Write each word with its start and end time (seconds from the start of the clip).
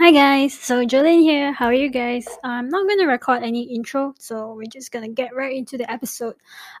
Hi 0.00 0.12
guys, 0.12 0.54
so 0.54 0.82
Joelene 0.82 1.20
here. 1.20 1.52
How 1.52 1.66
are 1.66 1.74
you 1.74 1.90
guys? 1.90 2.26
I'm 2.42 2.70
not 2.70 2.88
gonna 2.88 3.06
record 3.06 3.42
any 3.42 3.64
intro, 3.64 4.14
so 4.18 4.54
we're 4.54 4.64
just 4.64 4.92
gonna 4.92 5.10
get 5.10 5.36
right 5.36 5.54
into 5.54 5.76
the 5.76 5.88
episode. 5.92 6.36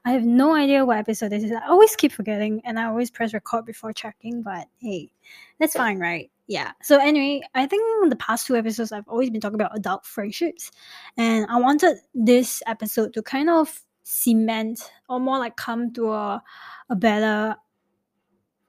I 0.06 0.12
have 0.12 0.24
no 0.24 0.54
idea 0.54 0.86
what 0.86 0.96
episode 0.96 1.28
this 1.28 1.44
is. 1.44 1.52
I 1.52 1.68
always 1.68 1.94
keep 1.96 2.12
forgetting 2.12 2.62
and 2.64 2.78
I 2.78 2.86
always 2.86 3.10
press 3.10 3.34
record 3.34 3.66
before 3.66 3.92
checking, 3.92 4.40
but 4.40 4.68
hey, 4.78 5.12
that's 5.58 5.74
fine, 5.74 5.98
right? 5.98 6.30
Yeah. 6.46 6.72
So 6.80 6.98
anyway, 6.98 7.42
I 7.54 7.66
think 7.66 7.82
in 8.04 8.08
the 8.08 8.16
past 8.16 8.46
two 8.46 8.56
episodes 8.56 8.90
I've 8.90 9.06
always 9.06 9.28
been 9.28 9.42
talking 9.42 9.60
about 9.60 9.76
adult 9.76 10.06
friendships. 10.06 10.70
And 11.18 11.44
I 11.50 11.60
wanted 11.60 11.98
this 12.14 12.62
episode 12.66 13.12
to 13.12 13.22
kind 13.22 13.50
of 13.50 13.82
cement 14.02 14.80
or 15.10 15.20
more 15.20 15.38
like 15.38 15.56
come 15.56 15.92
to 15.92 16.10
a, 16.12 16.42
a 16.88 16.96
better 16.96 17.54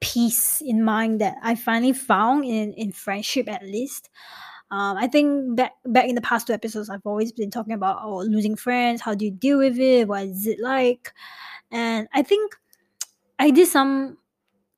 peace 0.02 0.62
in 0.62 0.84
mind 0.84 1.22
that 1.22 1.38
I 1.42 1.56
finally 1.56 1.94
found 1.94 2.44
in 2.44 2.74
in 2.74 2.92
friendship 2.92 3.48
at 3.48 3.64
least. 3.64 4.10
Um, 4.72 4.98
I 4.98 5.08
think 5.08 5.56
back 5.56 5.74
back 5.86 6.08
in 6.08 6.16
the 6.16 6.22
past 6.22 6.48
two 6.48 6.54
episodes, 6.54 6.90
I've 6.90 7.06
always 7.06 7.32
been 7.32 7.52
talking 7.52 7.74
about 7.74 8.00
oh 8.04 8.20
losing 8.20 8.56
friends, 8.56 9.02
how 9.02 9.16
do 9.16 9.26
you 9.26 9.32
deal 9.32 9.60
with 9.60 9.78
it, 9.78 10.08
what 10.08 10.24
is 10.24 10.48
it 10.48 10.60
like, 10.60 11.14
and 11.72 12.08
I 12.14 12.24
think 12.24 12.56
I 13.40 13.52
did 13.52 13.68
some 13.68 14.18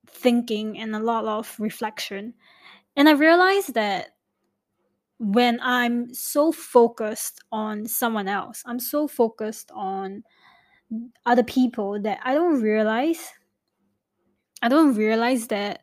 thinking 0.07 0.79
and 0.79 0.95
a 0.95 0.99
lot 0.99 1.25
of 1.25 1.55
reflection, 1.59 2.33
and 2.95 3.07
I 3.07 3.13
realized 3.13 3.75
that 3.75 4.09
when 5.19 5.59
I'm 5.61 6.13
so 6.13 6.51
focused 6.51 7.41
on 7.51 7.85
someone 7.85 8.27
else, 8.27 8.63
I'm 8.65 8.79
so 8.79 9.07
focused 9.07 9.71
on 9.73 10.23
other 11.25 11.43
people 11.43 12.01
that 12.01 12.19
I 12.23 12.33
don't 12.33 12.61
realize 12.61 13.31
I 14.63 14.69
don't 14.69 14.95
realize 14.95 15.47
that 15.47 15.81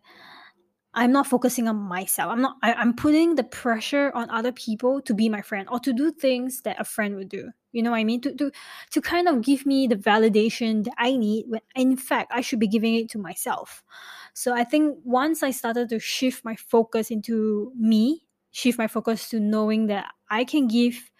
I'm 0.94 1.12
not 1.12 1.26
focusing 1.26 1.68
on 1.68 1.76
myself. 1.76 2.32
I'm 2.32 2.40
not 2.40 2.56
I, 2.62 2.72
I'm 2.72 2.94
putting 2.94 3.34
the 3.34 3.44
pressure 3.44 4.10
on 4.14 4.30
other 4.30 4.52
people 4.52 5.02
to 5.02 5.14
be 5.14 5.28
my 5.28 5.42
friend 5.42 5.68
or 5.70 5.78
to 5.80 5.92
do 5.92 6.10
things 6.10 6.62
that 6.62 6.80
a 6.80 6.84
friend 6.84 7.14
would 7.16 7.28
do. 7.28 7.50
You 7.72 7.82
know 7.82 7.90
what 7.90 7.98
I 7.98 8.04
mean? 8.04 8.22
To 8.22 8.34
to 8.34 8.50
to 8.92 9.00
kind 9.02 9.28
of 9.28 9.42
give 9.42 9.66
me 9.66 9.86
the 9.86 9.96
validation 9.96 10.84
that 10.84 10.94
I 10.96 11.14
need 11.16 11.44
when 11.46 11.60
in 11.76 11.98
fact 11.98 12.32
I 12.34 12.40
should 12.40 12.58
be 12.58 12.66
giving 12.68 12.94
it 12.94 13.10
to 13.10 13.18
myself. 13.18 13.84
So 14.32 14.54
I 14.54 14.64
think 14.64 14.96
once 15.04 15.42
I 15.42 15.50
started 15.50 15.90
to 15.90 16.00
shift 16.00 16.42
my 16.42 16.56
focus 16.56 17.10
into 17.10 17.72
me, 17.76 18.26
shift 18.50 18.78
my 18.78 18.88
focus 18.88 19.28
to 19.28 19.40
knowing 19.40 19.88
that 19.88 20.06
I 20.30 20.44
can 20.44 20.68
give 20.68 21.10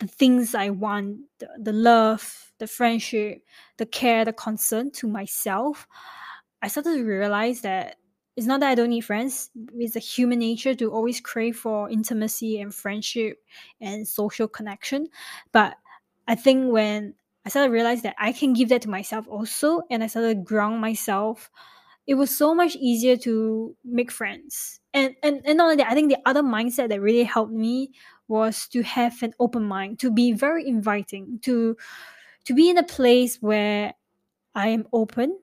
the 0.00 0.08
things 0.08 0.54
I 0.54 0.70
want, 0.70 1.20
the, 1.38 1.48
the 1.58 1.72
love, 1.72 2.52
the 2.58 2.66
friendship, 2.66 3.42
the 3.78 3.86
care, 3.86 4.24
the 4.24 4.32
concern 4.32 4.90
to 4.92 5.06
myself, 5.06 5.86
I 6.64 6.68
started 6.68 6.96
to 6.96 7.04
realize 7.04 7.60
that 7.60 7.96
it's 8.36 8.46
not 8.46 8.60
that 8.60 8.70
I 8.70 8.74
don't 8.74 8.88
need 8.88 9.02
friends. 9.02 9.50
It's 9.74 9.96
a 9.96 10.00
human 10.00 10.38
nature 10.38 10.74
to 10.74 10.90
always 10.90 11.20
crave 11.20 11.58
for 11.58 11.90
intimacy 11.90 12.58
and 12.58 12.74
friendship 12.74 13.38
and 13.82 14.08
social 14.08 14.48
connection. 14.48 15.08
But 15.52 15.76
I 16.26 16.34
think 16.34 16.72
when 16.72 17.14
I 17.44 17.50
started 17.50 17.68
to 17.68 17.72
realize 17.72 18.00
that 18.02 18.16
I 18.18 18.32
can 18.32 18.54
give 18.54 18.70
that 18.70 18.80
to 18.82 18.88
myself 18.88 19.28
also, 19.28 19.82
and 19.90 20.02
I 20.02 20.06
started 20.06 20.28
to 20.38 20.42
ground 20.42 20.80
myself, 20.80 21.50
it 22.06 22.14
was 22.14 22.34
so 22.34 22.54
much 22.54 22.76
easier 22.76 23.18
to 23.18 23.76
make 23.84 24.10
friends. 24.10 24.80
And 24.94 25.14
and 25.22 25.42
and 25.44 25.58
not 25.58 25.64
only 25.64 25.76
that, 25.76 25.90
I 25.90 25.94
think 25.94 26.10
the 26.10 26.22
other 26.24 26.42
mindset 26.42 26.88
that 26.88 27.02
really 27.02 27.24
helped 27.24 27.52
me 27.52 27.92
was 28.26 28.68
to 28.68 28.82
have 28.82 29.22
an 29.22 29.34
open 29.38 29.64
mind, 29.64 29.98
to 29.98 30.10
be 30.10 30.32
very 30.32 30.66
inviting, 30.66 31.40
to 31.42 31.76
to 32.44 32.54
be 32.54 32.70
in 32.70 32.78
a 32.78 32.82
place 32.82 33.36
where 33.42 33.92
I 34.54 34.68
am 34.68 34.88
open 34.94 35.38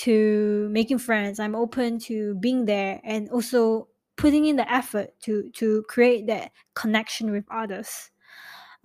to 0.00 0.66
making 0.70 0.98
friends 0.98 1.38
i'm 1.38 1.54
open 1.54 1.98
to 1.98 2.34
being 2.36 2.64
there 2.64 3.00
and 3.04 3.28
also 3.28 3.86
putting 4.16 4.44
in 4.46 4.56
the 4.56 4.70
effort 4.72 5.10
to 5.20 5.50
to 5.52 5.82
create 5.88 6.26
that 6.26 6.52
connection 6.74 7.30
with 7.30 7.44
others. 7.50 8.10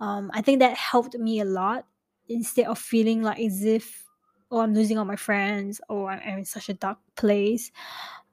Um, 0.00 0.30
i 0.34 0.40
think 0.40 0.60
that 0.60 0.76
helped 0.76 1.14
me 1.18 1.40
a 1.40 1.44
lot. 1.44 1.86
Instead 2.28 2.66
of 2.66 2.78
feeling 2.78 3.22
like 3.22 3.38
as 3.40 3.64
if 3.64 4.04
oh 4.50 4.60
i'm 4.60 4.74
losing 4.74 4.98
all 4.98 5.04
my 5.04 5.16
friends 5.16 5.80
or 5.88 6.10
i'm 6.10 6.38
in 6.38 6.44
such 6.44 6.68
a 6.68 6.74
dark 6.74 6.98
place. 7.16 7.70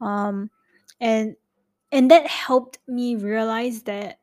Um, 0.02 0.50
and 1.00 1.36
and 1.92 2.10
that 2.10 2.28
helped 2.28 2.80
me 2.88 3.16
realize 3.16 3.84
that 3.84 4.20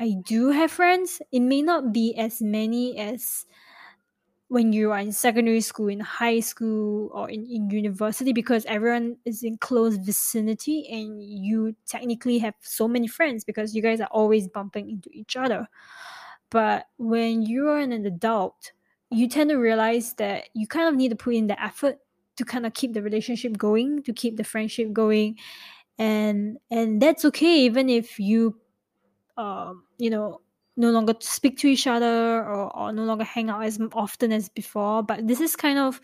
i 0.00 0.16
do 0.24 0.50
have 0.50 0.70
friends. 0.70 1.20
It 1.30 1.40
may 1.40 1.62
not 1.62 1.92
be 1.92 2.14
as 2.16 2.42
many 2.42 2.98
as 2.98 3.46
when 4.48 4.72
you 4.72 4.92
are 4.92 4.98
in 4.98 5.12
secondary 5.12 5.60
school, 5.60 5.88
in 5.88 6.00
high 6.00 6.40
school, 6.40 7.10
or 7.12 7.28
in, 7.28 7.46
in 7.46 7.70
university, 7.70 8.32
because 8.32 8.64
everyone 8.64 9.16
is 9.24 9.42
in 9.42 9.58
close 9.58 9.96
vicinity 9.96 10.88
and 10.90 11.22
you 11.22 11.76
technically 11.86 12.38
have 12.38 12.54
so 12.60 12.88
many 12.88 13.06
friends 13.06 13.44
because 13.44 13.74
you 13.74 13.82
guys 13.82 14.00
are 14.00 14.08
always 14.10 14.48
bumping 14.48 14.90
into 14.90 15.10
each 15.12 15.36
other. 15.36 15.68
But 16.50 16.86
when 16.96 17.42
you 17.42 17.68
are 17.68 17.78
an 17.78 17.92
adult, 17.92 18.72
you 19.10 19.28
tend 19.28 19.50
to 19.50 19.56
realize 19.56 20.14
that 20.14 20.48
you 20.54 20.66
kind 20.66 20.88
of 20.88 20.94
need 20.94 21.10
to 21.10 21.16
put 21.16 21.34
in 21.34 21.46
the 21.46 21.62
effort 21.62 21.98
to 22.36 22.44
kind 22.44 22.64
of 22.64 22.72
keep 22.72 22.94
the 22.94 23.02
relationship 23.02 23.56
going, 23.58 24.02
to 24.04 24.12
keep 24.12 24.36
the 24.36 24.44
friendship 24.44 24.92
going. 24.92 25.36
And 25.98 26.58
and 26.70 27.02
that's 27.02 27.24
okay 27.24 27.60
even 27.60 27.88
if 27.90 28.20
you 28.20 28.56
um, 29.38 29.84
you 29.98 30.10
know, 30.10 30.40
no 30.78 30.90
longer 30.90 31.12
speak 31.20 31.58
to 31.58 31.66
each 31.66 31.86
other 31.86 32.44
or, 32.44 32.74
or 32.74 32.92
no 32.92 33.04
longer 33.04 33.24
hang 33.24 33.50
out 33.50 33.64
as 33.64 33.78
often 33.92 34.32
as 34.32 34.48
before 34.48 35.02
but 35.02 35.26
this 35.26 35.40
is 35.40 35.56
kind 35.56 35.78
of 35.78 36.00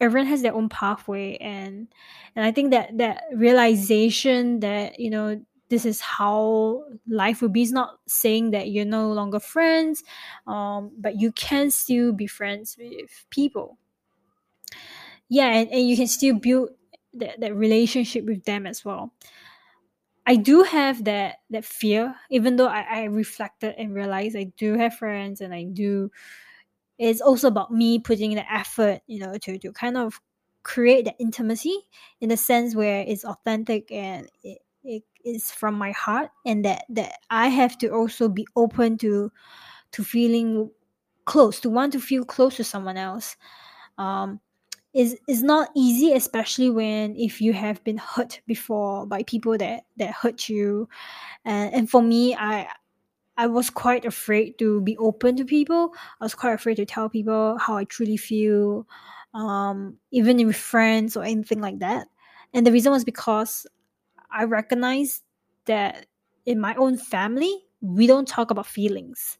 everyone 0.00 0.26
has 0.26 0.42
their 0.42 0.54
own 0.54 0.68
pathway 0.68 1.36
and 1.38 1.88
and 2.36 2.44
i 2.44 2.52
think 2.52 2.70
that 2.70 2.96
that 2.98 3.22
realization 3.34 4.60
that 4.60 5.00
you 5.00 5.10
know 5.10 5.40
this 5.70 5.86
is 5.86 6.02
how 6.02 6.84
life 7.08 7.40
will 7.40 7.48
be 7.48 7.62
is 7.62 7.72
not 7.72 7.98
saying 8.06 8.50
that 8.50 8.68
you're 8.70 8.84
no 8.84 9.10
longer 9.10 9.40
friends 9.40 10.04
um, 10.46 10.90
but 10.98 11.18
you 11.18 11.32
can 11.32 11.70
still 11.70 12.12
be 12.12 12.26
friends 12.26 12.76
with 12.78 13.24
people. 13.30 13.78
Yeah 15.30 15.48
and, 15.48 15.70
and 15.70 15.88
you 15.88 15.96
can 15.96 16.08
still 16.08 16.34
build 16.34 16.68
that, 17.14 17.40
that 17.40 17.56
relationship 17.56 18.26
with 18.26 18.44
them 18.44 18.66
as 18.66 18.84
well 18.84 19.14
I 20.26 20.36
do 20.36 20.62
have 20.62 21.04
that 21.04 21.36
that 21.50 21.64
fear, 21.64 22.14
even 22.30 22.56
though 22.56 22.68
I, 22.68 22.82
I 22.82 23.02
reflected 23.04 23.74
and 23.76 23.94
realized 23.94 24.36
I 24.36 24.44
do 24.56 24.74
have 24.78 24.94
friends 24.96 25.40
and 25.40 25.52
I 25.54 25.64
do 25.64 26.10
it's 26.98 27.20
also 27.20 27.48
about 27.48 27.72
me 27.72 27.98
putting 27.98 28.34
the 28.34 28.52
effort, 28.52 29.00
you 29.06 29.18
know, 29.20 29.36
to, 29.38 29.58
to 29.58 29.72
kind 29.72 29.96
of 29.96 30.20
create 30.62 31.06
that 31.06 31.16
intimacy 31.18 31.76
in 32.20 32.28
the 32.28 32.36
sense 32.36 32.74
where 32.76 33.04
it's 33.06 33.24
authentic 33.24 33.90
and 33.92 34.28
it, 34.44 34.58
it 34.84 35.02
is 35.24 35.50
from 35.50 35.74
my 35.74 35.92
heart 35.92 36.30
and 36.46 36.64
that 36.64 36.84
that 36.90 37.14
I 37.30 37.48
have 37.48 37.78
to 37.78 37.88
also 37.90 38.28
be 38.28 38.46
open 38.56 38.98
to 38.98 39.32
to 39.92 40.04
feeling 40.04 40.70
close, 41.26 41.60
to 41.60 41.70
want 41.70 41.92
to 41.94 42.00
feel 42.00 42.24
close 42.24 42.56
to 42.56 42.64
someone 42.64 42.96
else. 42.98 43.36
Um 43.98 44.40
is 44.94 45.16
is 45.26 45.42
not 45.42 45.70
easy 45.74 46.12
especially 46.12 46.70
when 46.70 47.16
if 47.16 47.40
you 47.40 47.52
have 47.52 47.82
been 47.84 47.96
hurt 47.96 48.40
before 48.46 49.06
by 49.06 49.22
people 49.22 49.56
that 49.58 49.84
that 49.96 50.10
hurt 50.12 50.48
you. 50.48 50.88
And 51.44 51.74
and 51.74 51.90
for 51.90 52.02
me 52.02 52.34
i 52.36 52.68
i 53.36 53.46
was 53.46 53.70
quite 53.70 54.04
afraid 54.04 54.58
to 54.58 54.80
be 54.82 54.96
open 54.98 55.36
to 55.36 55.44
people. 55.44 55.94
I 56.20 56.24
was 56.24 56.34
quite 56.34 56.52
afraid 56.52 56.76
to 56.76 56.86
tell 56.86 57.08
people 57.08 57.58
how 57.58 57.76
i 57.76 57.84
truly 57.84 58.16
feel 58.16 58.86
um 59.34 59.96
even 60.10 60.46
with 60.46 60.56
friends 60.56 61.16
or 61.16 61.24
anything 61.24 61.60
like 61.60 61.78
that. 61.78 62.08
And 62.54 62.66
the 62.66 62.72
reason 62.72 62.92
was 62.92 63.04
because 63.04 63.66
i 64.30 64.44
recognized 64.44 65.22
that 65.66 66.06
in 66.44 66.60
my 66.60 66.74
own 66.74 66.96
family 66.98 67.64
we 67.80 68.06
don't 68.06 68.28
talk 68.28 68.50
about 68.50 68.66
feelings 68.66 69.38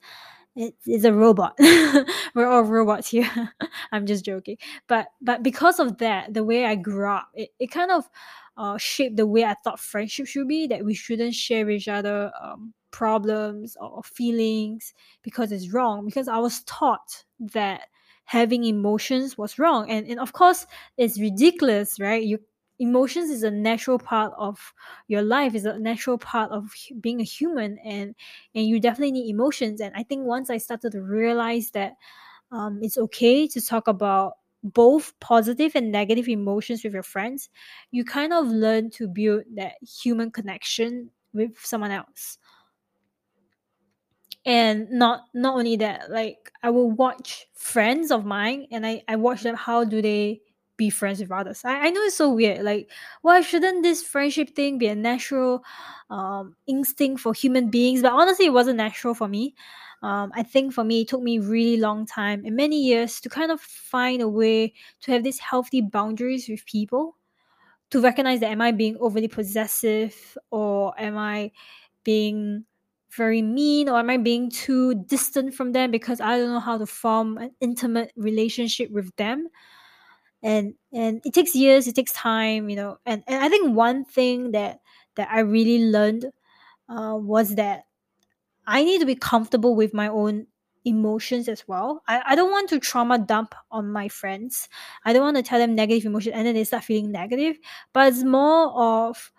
it 0.54 0.74
is 0.86 1.04
a 1.04 1.12
robot. 1.12 1.54
We're 2.34 2.46
all 2.46 2.62
robots 2.62 3.08
here. 3.08 3.30
I'm 3.92 4.06
just 4.06 4.24
joking. 4.24 4.58
But 4.86 5.08
but 5.20 5.42
because 5.42 5.78
of 5.80 5.98
that, 5.98 6.34
the 6.34 6.44
way 6.44 6.64
I 6.64 6.74
grew 6.74 7.08
up, 7.08 7.28
it, 7.34 7.50
it 7.58 7.70
kind 7.70 7.90
of 7.90 8.08
uh, 8.56 8.76
shaped 8.76 9.16
the 9.16 9.26
way 9.26 9.44
I 9.44 9.54
thought 9.64 9.80
friendship 9.80 10.26
should 10.26 10.48
be. 10.48 10.66
That 10.66 10.84
we 10.84 10.94
shouldn't 10.94 11.34
share 11.34 11.70
each 11.70 11.88
other 11.88 12.30
um, 12.40 12.74
problems 12.90 13.76
or 13.80 14.02
feelings 14.02 14.92
because 15.22 15.52
it's 15.52 15.72
wrong. 15.72 16.04
Because 16.04 16.28
I 16.28 16.38
was 16.38 16.62
taught 16.64 17.24
that 17.40 17.88
having 18.24 18.64
emotions 18.64 19.38
was 19.38 19.58
wrong, 19.58 19.90
and 19.90 20.06
and 20.06 20.20
of 20.20 20.32
course 20.32 20.66
it's 20.98 21.18
ridiculous, 21.18 21.98
right? 21.98 22.22
You 22.22 22.38
emotions 22.82 23.30
is 23.30 23.42
a 23.44 23.50
natural 23.50 23.98
part 23.98 24.32
of 24.38 24.74
your 25.08 25.22
life 25.22 25.54
is 25.54 25.64
a 25.66 25.78
natural 25.78 26.18
part 26.18 26.50
of 26.50 26.70
being 27.00 27.20
a 27.20 27.24
human 27.24 27.78
and 27.78 28.14
and 28.54 28.66
you 28.66 28.80
definitely 28.80 29.12
need 29.12 29.30
emotions. 29.30 29.80
And 29.80 29.94
i 29.96 30.02
think 30.02 30.26
once 30.26 30.50
i 30.50 30.58
started 30.58 30.92
to 30.92 31.02
realize 31.02 31.70
that 31.72 31.94
um, 32.52 32.80
it's 32.82 32.98
okay 32.98 33.48
to 33.48 33.60
talk 33.60 33.88
about 33.88 34.34
both 34.64 35.18
positive 35.20 35.74
and 35.74 35.90
negative 35.92 36.28
emotions 36.28 36.84
with 36.84 36.94
your 36.94 37.02
friends 37.02 37.50
you 37.90 38.04
kind 38.04 38.32
of 38.32 38.46
learn 38.48 38.90
to 38.90 39.08
build 39.08 39.44
that 39.56 39.74
human 39.82 40.30
connection 40.30 41.10
with 41.34 41.58
someone 41.64 41.90
else. 41.90 42.38
And 44.44 44.90
not 44.90 45.22
not 45.34 45.54
only 45.56 45.76
that 45.76 46.10
like 46.10 46.50
i 46.64 46.70
will 46.70 46.90
watch 46.90 47.46
friends 47.54 48.10
of 48.10 48.24
mine 48.24 48.66
and 48.72 48.84
i 48.84 49.02
i 49.06 49.14
watch 49.14 49.42
them 49.42 49.54
how 49.54 49.84
do 49.84 50.02
they 50.02 50.40
be 50.82 50.90
friends 50.90 51.20
with 51.20 51.30
others. 51.32 51.62
I, 51.64 51.86
I 51.86 51.90
know 51.90 52.02
it's 52.02 52.16
so 52.16 52.32
weird. 52.32 52.62
Like, 52.62 52.90
why 53.22 53.40
shouldn't 53.40 53.82
this 53.82 54.02
friendship 54.02 54.54
thing 54.56 54.78
be 54.78 54.88
a 54.88 54.94
natural 54.94 55.64
um, 56.10 56.56
instinct 56.66 57.20
for 57.20 57.32
human 57.34 57.70
beings? 57.70 58.02
But 58.02 58.12
honestly, 58.12 58.46
it 58.46 58.52
wasn't 58.52 58.76
natural 58.78 59.14
for 59.14 59.28
me. 59.28 59.54
Um, 60.02 60.32
I 60.34 60.42
think 60.42 60.74
for 60.74 60.84
me, 60.84 61.02
it 61.02 61.08
took 61.08 61.22
me 61.22 61.38
really 61.38 61.76
long 61.76 62.06
time 62.06 62.44
and 62.44 62.56
many 62.56 62.82
years 62.82 63.20
to 63.20 63.28
kind 63.28 63.52
of 63.52 63.60
find 63.60 64.20
a 64.20 64.28
way 64.28 64.74
to 65.02 65.12
have 65.12 65.22
these 65.22 65.38
healthy 65.38 65.80
boundaries 65.80 66.48
with 66.48 66.66
people. 66.66 67.16
To 67.90 68.00
recognize 68.00 68.40
that 68.40 68.50
am 68.50 68.62
I 68.62 68.72
being 68.72 68.96
overly 69.00 69.28
possessive 69.28 70.16
or 70.50 70.94
am 70.98 71.18
I 71.18 71.52
being 72.04 72.64
very 73.10 73.42
mean 73.42 73.88
or 73.88 73.98
am 73.98 74.10
I 74.10 74.16
being 74.16 74.50
too 74.50 74.94
distant 74.94 75.54
from 75.54 75.72
them 75.72 75.90
because 75.90 76.20
I 76.20 76.38
don't 76.38 76.50
know 76.50 76.60
how 76.60 76.78
to 76.78 76.86
form 76.86 77.38
an 77.38 77.52
intimate 77.60 78.12
relationship 78.16 78.90
with 78.90 79.14
them? 79.16 79.48
And 80.42 80.74
and 80.92 81.20
it 81.24 81.34
takes 81.34 81.54
years, 81.54 81.86
it 81.86 81.94
takes 81.94 82.12
time, 82.12 82.68
you 82.68 82.76
know. 82.76 82.98
And 83.06 83.22
and 83.28 83.42
I 83.44 83.48
think 83.48 83.76
one 83.76 84.04
thing 84.04 84.52
that 84.52 84.80
that 85.16 85.28
I 85.30 85.40
really 85.40 85.86
learned 85.90 86.26
uh, 86.88 87.16
was 87.20 87.56
that 87.56 87.84
I 88.66 88.84
need 88.84 89.00
to 89.00 89.06
be 89.06 89.14
comfortable 89.16 89.74
with 89.74 89.94
my 89.94 90.08
own 90.08 90.46
emotions 90.84 91.48
as 91.48 91.66
well. 91.68 92.02
I, 92.08 92.22
I 92.26 92.34
don't 92.34 92.50
want 92.50 92.68
to 92.70 92.80
trauma 92.80 93.18
dump 93.18 93.54
on 93.70 93.90
my 93.92 94.08
friends. 94.08 94.68
I 95.04 95.12
don't 95.12 95.22
want 95.22 95.36
to 95.36 95.42
tell 95.42 95.58
them 95.58 95.74
negative 95.74 96.04
emotion 96.06 96.32
and 96.32 96.46
then 96.46 96.54
they 96.54 96.64
start 96.64 96.84
feeling 96.84 97.12
negative. 97.12 97.56
But 97.92 98.08
it's 98.12 98.24
more 98.24 98.72
of 98.74 99.32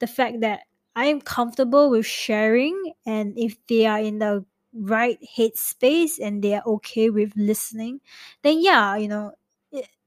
the 0.00 0.06
fact 0.06 0.40
that 0.40 0.60
I'm 0.96 1.20
comfortable 1.20 1.90
with 1.90 2.06
sharing, 2.06 2.94
and 3.06 3.34
if 3.38 3.56
they 3.68 3.86
are 3.86 4.00
in 4.00 4.18
the 4.18 4.44
right 4.74 5.18
headspace 5.36 6.18
and 6.20 6.42
they 6.42 6.54
are 6.54 6.62
okay 6.66 7.10
with 7.10 7.32
listening, 7.36 8.00
then 8.42 8.60
yeah, 8.60 8.96
you 8.96 9.06
know, 9.08 9.32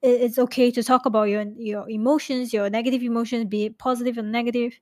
it's 0.01 0.39
okay 0.39 0.71
to 0.71 0.83
talk 0.83 1.05
about 1.05 1.29
your 1.29 1.43
your 1.57 1.89
emotions, 1.89 2.53
your 2.53 2.69
negative 2.69 3.03
emotions, 3.03 3.45
be 3.45 3.65
it 3.65 3.77
positive 3.77 4.17
or 4.17 4.23
negative, 4.23 4.79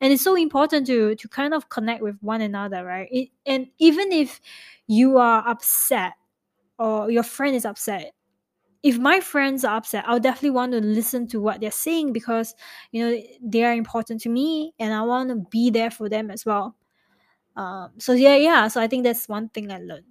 and 0.00 0.12
it's 0.12 0.22
so 0.22 0.34
important 0.36 0.86
to 0.88 1.14
to 1.16 1.28
kind 1.28 1.54
of 1.54 1.68
connect 1.68 2.02
with 2.02 2.16
one 2.20 2.40
another, 2.40 2.84
right? 2.84 3.08
It, 3.10 3.30
and 3.46 3.68
even 3.78 4.12
if 4.12 4.40
you 4.86 5.18
are 5.18 5.46
upset 5.48 6.14
or 6.78 7.10
your 7.10 7.22
friend 7.22 7.56
is 7.56 7.64
upset, 7.64 8.12
if 8.82 8.98
my 8.98 9.20
friends 9.20 9.64
are 9.64 9.76
upset, 9.76 10.04
I'll 10.06 10.20
definitely 10.20 10.50
want 10.50 10.72
to 10.72 10.80
listen 10.80 11.26
to 11.28 11.40
what 11.40 11.60
they're 11.60 11.70
saying 11.70 12.12
because 12.12 12.54
you 12.92 13.04
know 13.04 13.22
they 13.42 13.64
are 13.64 13.72
important 13.74 14.20
to 14.22 14.28
me, 14.28 14.74
and 14.78 14.94
I 14.94 15.02
want 15.02 15.30
to 15.30 15.36
be 15.50 15.70
there 15.70 15.90
for 15.90 16.08
them 16.08 16.30
as 16.30 16.46
well. 16.46 16.76
Um, 17.56 17.92
so 17.98 18.12
yeah, 18.12 18.36
yeah. 18.36 18.68
So 18.68 18.80
I 18.80 18.86
think 18.86 19.04
that's 19.04 19.28
one 19.28 19.48
thing 19.50 19.70
I 19.72 19.78
learned. 19.78 20.04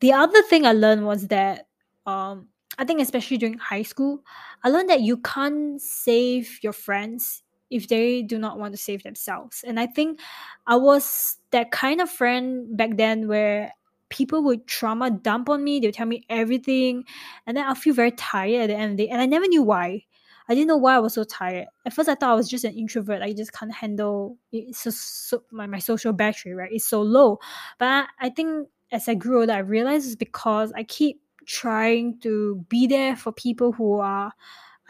The 0.00 0.12
other 0.12 0.42
thing 0.42 0.66
I 0.66 0.72
learned 0.72 1.06
was 1.06 1.28
that 1.28 1.66
um, 2.06 2.48
I 2.78 2.84
think 2.84 3.00
especially 3.00 3.38
during 3.38 3.58
high 3.58 3.82
school, 3.82 4.24
I 4.62 4.70
learned 4.70 4.90
that 4.90 5.00
you 5.00 5.18
can't 5.18 5.80
save 5.80 6.58
your 6.62 6.72
friends 6.72 7.42
if 7.70 7.88
they 7.88 8.22
do 8.22 8.38
not 8.38 8.58
want 8.58 8.74
to 8.74 8.78
save 8.78 9.02
themselves. 9.02 9.64
And 9.66 9.80
I 9.80 9.86
think 9.86 10.20
I 10.66 10.76
was 10.76 11.38
that 11.50 11.70
kind 11.70 12.00
of 12.00 12.10
friend 12.10 12.76
back 12.76 12.96
then 12.96 13.28
where 13.28 13.72
people 14.10 14.42
would 14.44 14.66
trauma 14.66 15.10
dump 15.10 15.48
on 15.48 15.64
me. 15.64 15.80
they 15.80 15.88
would 15.88 15.94
tell 15.94 16.06
me 16.06 16.24
everything. 16.28 17.04
And 17.46 17.56
then 17.56 17.66
I'll 17.66 17.74
feel 17.74 17.94
very 17.94 18.12
tired 18.12 18.62
at 18.62 18.66
the 18.68 18.76
end 18.76 18.92
of 18.92 18.96
the 18.96 19.06
day. 19.06 19.10
And 19.10 19.20
I 19.20 19.26
never 19.26 19.46
knew 19.46 19.62
why. 19.62 20.04
I 20.48 20.54
didn't 20.54 20.68
know 20.68 20.76
why 20.76 20.94
I 20.94 20.98
was 20.98 21.14
so 21.14 21.24
tired. 21.24 21.66
At 21.86 21.94
first, 21.94 22.08
I 22.08 22.14
thought 22.14 22.30
I 22.30 22.34
was 22.34 22.48
just 22.48 22.64
an 22.64 22.74
introvert. 22.74 23.22
I 23.22 23.32
just 23.32 23.52
can't 23.52 23.72
handle 23.72 24.36
it. 24.52 24.76
So, 24.76 24.90
so 24.90 25.42
my, 25.50 25.66
my 25.66 25.78
social 25.78 26.12
battery, 26.12 26.54
right, 26.54 26.70
is 26.70 26.84
so 26.84 27.00
low. 27.02 27.38
But 27.78 27.86
I, 27.86 28.06
I 28.20 28.28
think 28.28 28.68
as 28.92 29.08
I 29.08 29.14
grew 29.14 29.40
older, 29.40 29.54
I 29.54 29.58
realized 29.58 30.06
it's 30.06 30.16
because 30.16 30.70
I 30.76 30.84
keep 30.84 31.20
trying 31.46 32.18
to 32.20 32.64
be 32.68 32.86
there 32.86 33.16
for 33.16 33.32
people 33.32 33.72
who 33.72 33.98
are 34.00 34.32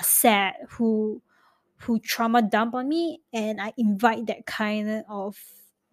sad, 0.01 0.55
who 0.71 1.23
who 1.79 1.99
trauma 1.99 2.41
dump 2.41 2.75
on 2.75 2.89
me, 2.89 3.21
and 3.33 3.61
I 3.61 3.73
invite 3.77 4.27
that 4.27 4.47
kind 4.47 5.05
of 5.09 5.37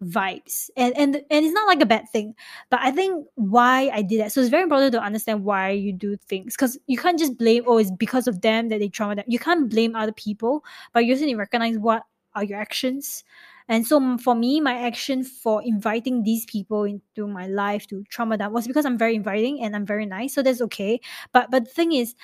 vibes. 0.02 0.70
And 0.76 0.96
and 0.96 1.16
and 1.16 1.44
it's 1.44 1.54
not 1.54 1.66
like 1.68 1.80
a 1.80 1.86
bad 1.86 2.08
thing 2.10 2.34
but 2.70 2.80
i 2.82 2.90
think 2.90 3.26
why 3.36 3.88
i 3.92 4.02
did 4.02 4.20
that 4.20 4.32
so 4.32 4.40
it's 4.40 4.50
very 4.50 4.62
important 4.64 4.92
to 4.92 5.00
understand 5.00 5.44
why 5.44 5.70
you 5.70 5.92
do 5.92 6.16
things 6.16 6.54
because 6.56 6.78
you 6.86 6.98
can't 6.98 7.18
just 7.18 7.38
blame 7.38 7.62
oh 7.66 7.78
it's 7.78 7.90
because 7.90 8.26
of 8.26 8.40
them 8.40 8.68
that 8.68 8.80
they 8.80 8.88
trauma 8.88 9.14
them 9.14 9.24
you 9.28 9.38
can't 9.38 9.70
blame 9.70 9.94
other 9.94 10.12
people 10.12 10.64
but 10.92 11.04
you 11.04 11.14
also 11.14 11.24
need 11.24 11.32
to 11.32 11.38
recognize 11.38 11.78
what 11.78 12.02
are 12.34 12.44
your 12.44 12.58
actions 12.58 13.24
and 13.68 13.86
so 13.86 14.16
for 14.18 14.34
me 14.34 14.60
my 14.60 14.74
action 14.78 15.24
for 15.24 15.62
inviting 15.62 16.22
these 16.22 16.44
people 16.46 16.84
into 16.84 17.26
my 17.26 17.46
life 17.46 17.86
to 17.86 18.04
trauma 18.10 18.36
dump 18.36 18.52
was 18.52 18.66
because 18.66 18.84
i'm 18.84 18.98
very 18.98 19.14
inviting 19.14 19.62
and 19.62 19.74
i'm 19.76 19.86
very 19.86 20.06
nice 20.06 20.34
so 20.34 20.42
that's 20.42 20.60
okay 20.60 21.00
but 21.32 21.50
but 21.50 21.64
the 21.64 21.70
thing 21.70 21.92
is 21.92 22.14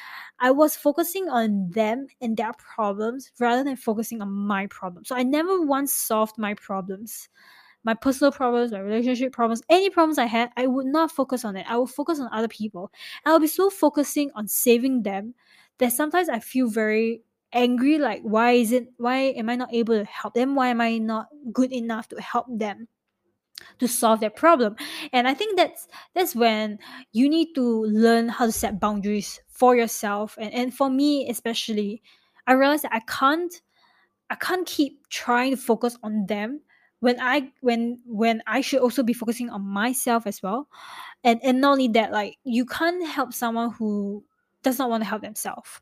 i 0.41 0.51
was 0.51 0.77
focusing 0.77 1.29
on 1.29 1.71
them 1.71 2.07
and 2.21 2.37
their 2.37 2.53
problems 2.55 3.31
rather 3.39 3.65
than 3.65 3.77
focusing 3.77 4.21
on 4.23 4.31
my 4.31 4.67
problems 4.67 5.09
so 5.09 5.17
i 5.17 5.23
never 5.23 5.61
once 5.63 5.93
solved 5.93 6.37
my 6.39 6.55
problems 6.55 7.29
my 7.85 7.95
personal 7.95 8.33
problems, 8.33 8.73
my 8.73 8.81
relationship 8.81 9.33
problems, 9.33 9.63
any 9.71 9.89
problems 9.91 10.19
I 10.19 10.27
had, 10.27 10.51
I 10.57 10.67
would 10.67 10.87
not 10.87 11.11
focus 11.11 11.45
on 11.45 11.57
it. 11.57 11.65
I 11.69 11.77
would 11.77 11.91
focus 11.91 12.21
on 12.21 12.29
other 12.33 12.49
people. 12.49 12.91
I'll 13.25 13.41
be 13.41 13.47
so 13.47 13.71
focusing 13.71 14.31
on 14.35 14.49
saving 14.49 15.03
them 15.03 15.35
that 15.79 15.93
sometimes 15.93 16.29
I 16.29 16.41
feel 16.41 16.69
very 16.69 17.23
angry 17.53 17.99
like 17.99 18.23
why 18.23 18.53
is 18.53 18.73
it 18.73 18.89
why 18.97 19.33
am 19.37 19.49
I 19.49 19.57
not 19.57 19.73
able 19.73 19.99
to 19.99 20.05
help 20.05 20.35
them? 20.35 20.55
Why 20.55 20.69
am 20.69 20.81
I 20.81 20.99
not 20.99 21.29
good 21.53 21.73
enough 21.73 22.09
to 22.09 22.21
help 22.21 22.47
them? 22.49 22.89
to 23.81 23.89
solve 23.89 24.21
their 24.21 24.31
problem 24.31 24.77
and 25.13 25.27
i 25.27 25.35
think 25.35 25.57
that's 25.57 25.89
that's 26.15 26.33
when 26.33 26.79
you 27.11 27.29
need 27.29 27.53
to 27.57 27.85
learn 27.87 28.29
how 28.29 28.47
to 28.47 28.53
set 28.53 28.79
boundaries 28.79 29.41
for 29.49 29.75
yourself 29.75 30.39
and, 30.41 30.55
and 30.55 30.73
for 30.73 30.89
me 30.89 31.29
especially 31.29 32.01
i 32.47 32.53
realized 32.53 32.85
that 32.85 32.95
i 32.95 33.01
can't 33.01 33.61
i 34.31 34.37
can't 34.37 34.65
keep 34.65 35.09
trying 35.09 35.51
to 35.51 35.57
focus 35.57 35.99
on 36.05 36.27
them 36.27 36.61
when 37.01 37.21
I 37.21 37.53
when 37.61 38.01
when 38.07 38.43
I 38.47 38.61
should 38.61 38.81
also 38.81 39.03
be 39.03 39.13
focusing 39.13 39.51
on 39.51 39.63
myself 39.63 40.27
as 40.27 40.43
well. 40.43 40.69
And 41.23 41.41
and 41.43 41.61
not 41.61 41.73
only 41.73 41.89
that, 41.89 42.13
like 42.13 42.39
you 42.45 42.67
can't 42.67 43.07
help 43.07 43.33
someone 43.33 43.71
who 43.71 44.25
does 44.63 44.79
not 44.79 44.91
want 44.91 45.03
to 45.03 45.09
help 45.09 45.23
themselves. 45.23 45.81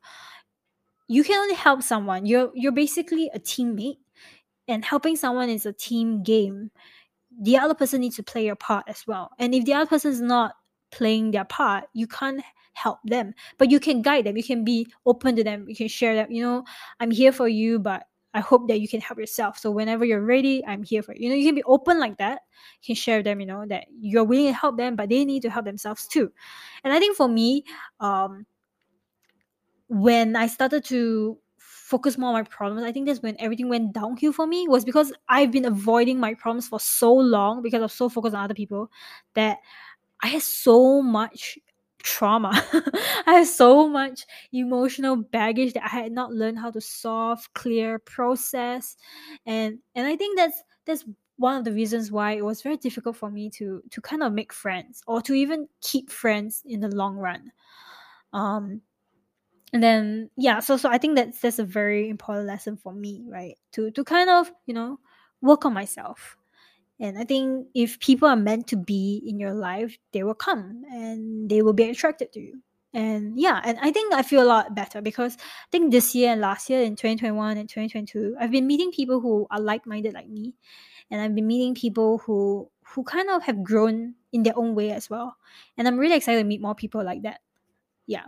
You 1.09 1.25
can 1.25 1.39
only 1.39 1.55
help 1.55 1.83
someone. 1.83 2.27
You're 2.27 2.51
you're 2.55 2.73
basically 2.73 3.31
a 3.35 3.39
teammate. 3.39 3.99
And 4.69 4.85
helping 4.85 5.15
someone 5.15 5.49
is 5.49 5.65
a 5.65 5.73
team 5.73 6.25
game. 6.25 6.73
The 7.41 7.57
other 7.57 7.75
person 7.75 8.01
needs 8.01 8.17
to 8.17 8.25
play 8.25 8.47
your 8.47 8.57
part 8.57 8.85
as 8.89 9.07
well. 9.07 9.31
And 9.39 9.55
if 9.55 9.65
the 9.65 9.75
other 9.75 9.87
person 9.87 10.11
is 10.11 10.21
not 10.21 10.57
playing 10.91 11.31
their 11.31 11.45
part, 11.45 11.85
you 11.93 12.09
can't 12.09 12.43
help 12.73 12.99
them. 13.05 13.33
But 13.59 13.71
you 13.71 13.79
can 13.79 14.03
guide 14.03 14.27
them. 14.27 14.37
You 14.37 14.43
can 14.43 14.65
be 14.65 14.89
open 15.05 15.37
to 15.37 15.45
them. 15.45 15.69
You 15.69 15.77
can 15.77 15.87
share 15.87 16.17
that, 16.17 16.33
you 16.33 16.43
know, 16.43 16.65
I'm 16.99 17.13
here 17.13 17.31
for 17.31 17.47
you, 17.47 17.79
but 17.79 18.09
I 18.35 18.41
hope 18.41 18.67
that 18.69 18.81
you 18.81 18.89
can 18.89 19.01
help 19.01 19.19
yourself. 19.19 19.57
So 19.57 19.71
whenever 19.71 20.05
you're 20.05 20.21
ready, 20.21 20.65
I'm 20.67 20.83
here 20.83 21.03
for 21.03 21.15
you. 21.15 21.25
You 21.25 21.29
know, 21.31 21.37
you 21.37 21.47
can 21.47 21.55
be 21.55 21.63
open 21.63 22.01
like 22.01 22.19
that. 22.19 22.41
You 22.83 22.87
can 22.87 22.95
share 22.97 23.23
them, 23.23 23.39
you 23.39 23.47
know, 23.47 23.65
that 23.67 23.87
you're 24.01 24.25
willing 24.25 24.47
to 24.47 24.53
help 24.53 24.77
them, 24.77 24.97
but 24.97 25.09
they 25.09 25.25
need 25.25 25.43
to 25.43 25.51
help 25.51 25.65
themselves 25.65 26.09
too. 26.09 26.33
And 26.83 26.93
I 26.93 26.99
think 26.99 27.17
for 27.17 27.29
me, 27.29 27.65
um, 28.01 28.47
when 29.89 30.37
I 30.37 30.47
started 30.47 30.85
to 30.87 31.39
focus 31.59 32.19
more 32.19 32.29
on 32.31 32.35
my 32.35 32.43
problems, 32.43 32.83
I 32.83 32.93
think 32.93 33.07
that's 33.07 33.23
when 33.23 33.37
everything 33.39 33.69
went 33.69 33.93
downhill 33.93 34.33
for 34.33 34.47
me 34.47 34.67
was 34.69 34.85
because 34.85 35.13
I've 35.29 35.53
been 35.53 35.65
avoiding 35.65 36.19
my 36.19 36.35
problems 36.35 36.69
for 36.69 36.81
so 36.81 37.13
long 37.15 37.63
because 37.63 37.81
I 37.81 37.85
was 37.85 37.93
so 37.93 38.09
focused 38.09 38.35
on 38.35 38.43
other 38.45 38.55
people 38.55 38.91
that 39.35 39.59
I 40.23 40.29
had 40.29 40.43
so 40.43 41.03
much 41.03 41.59
trauma. 42.03 42.51
I 43.27 43.35
have 43.35 43.47
so 43.49 43.89
much 43.89 44.27
emotional 44.53 45.17
baggage 45.17 45.75
that 45.75 45.85
I 45.85 45.89
had 45.89 46.13
not 46.13 46.33
learned 46.33 46.59
how 46.59 46.71
to 46.71 46.81
solve, 46.81 47.53
clear, 47.55 47.99
process, 47.99 48.97
and 49.45 49.79
and 49.95 50.07
I 50.07 50.17
think 50.17 50.39
that's 50.39 50.63
that's 50.87 51.05
one 51.39 51.57
of 51.59 51.65
the 51.65 51.73
reasons 51.73 52.11
why 52.11 52.33
it 52.33 52.45
was 52.45 52.63
very 52.63 52.77
difficult 52.79 53.17
for 53.17 53.31
me 53.31 53.51
to 53.51 53.83
to 53.91 54.01
kind 54.01 54.23
of 54.23 54.33
make 54.33 54.53
friends 54.53 55.03
or 55.07 55.21
to 55.23 55.35
even 55.35 55.69
keep 55.83 56.11
friends 56.11 56.63
in 56.65 56.81
the 56.81 56.89
long 56.89 57.17
run. 57.17 57.53
Um, 58.33 58.83
and 59.77 59.83
then 59.83 60.31
yeah, 60.37 60.61
so 60.61 60.77
so 60.77 60.89
I 60.89 60.99
think 60.99 61.17
that's 61.17 61.41
that's 61.41 61.59
a 61.59 61.65
very 61.65 62.09
important 62.09 62.47
lesson 62.47 62.77
for 62.77 62.93
me, 62.93 63.25
right? 63.29 63.59
To 63.73 63.91
to 63.93 64.05
kind 64.05 64.31
of 64.31 64.51
you 64.67 64.75
know 64.75 64.99
work 65.43 65.65
on 65.67 65.75
myself 65.75 66.37
and 66.99 67.19
I 67.19 67.25
think 67.25 67.69
if 67.75 68.01
people 68.01 68.29
are 68.29 68.37
meant 68.37 68.69
to 68.69 68.77
be 68.77 69.23
in 69.27 69.39
your 69.39 69.53
life, 69.53 69.99
they 70.13 70.23
will 70.23 70.35
come 70.35 70.85
and 70.91 71.49
they 71.51 71.61
will 71.63 71.75
be 71.75 71.85
attracted 71.91 72.33
to 72.33 72.41
you. 72.41 72.63
And 72.95 73.39
yeah, 73.39 73.61
and 73.63 73.77
I 73.83 73.91
think 73.93 74.15
I 74.15 74.23
feel 74.23 74.43
a 74.43 74.49
lot 74.49 74.75
better 74.75 75.03
because 75.03 75.37
I 75.39 75.69
think 75.71 75.93
this 75.93 76.15
year 76.15 76.33
and 76.33 76.41
last 76.41 76.71
year 76.71 76.81
in 76.81 76.97
2021 76.97 77.59
and 77.59 77.69
2022, 77.69 78.37
I've 78.41 78.51
been 78.51 78.67
meeting 78.67 78.91
people 78.91 79.21
who 79.21 79.47
are 79.51 79.61
like-minded 79.61 80.15
like 80.15 80.29
me. 80.29 80.55
And 81.11 81.21
I've 81.21 81.35
been 81.35 81.47
meeting 81.47 81.75
people 81.75 82.19
who 82.19 82.71
who 82.95 83.05
kind 83.05 83.29
of 83.31 83.43
have 83.43 83.63
grown 83.63 84.15
in 84.33 84.43
their 84.43 84.57
own 84.57 84.75
way 84.75 84.91
as 84.93 85.11
well. 85.11 85.37
And 85.77 85.87
I'm 85.87 85.99
really 85.99 86.17
excited 86.17 86.39
to 86.39 86.45
meet 86.45 86.63
more 86.63 86.75
people 86.75 87.05
like 87.05 87.23
that. 87.23 87.41
Yeah. 88.07 88.27